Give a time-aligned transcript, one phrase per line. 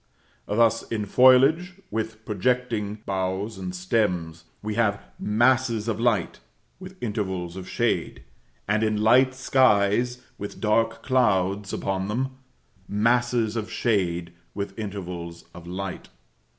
[0.47, 6.39] Thus, in foliage with projecting boughs or stems, we have masses of light,
[6.79, 8.23] with intervals of shade;
[8.67, 12.35] and, in light skies with dark clouds upon them,
[12.87, 16.09] masses of shade with intervals of light.